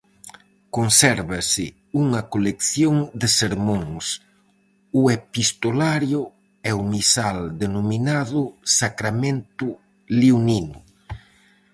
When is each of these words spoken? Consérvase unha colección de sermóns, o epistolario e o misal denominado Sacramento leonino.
Consérvase 0.77 1.65
unha 2.03 2.21
colección 2.33 2.95
de 3.21 3.27
sermóns, 3.39 4.05
o 4.99 5.01
epistolario 5.17 6.21
e 6.69 6.71
o 6.79 6.81
misal 6.93 7.37
denominado 7.63 8.41
Sacramento 8.79 9.67
leonino. 10.19 10.79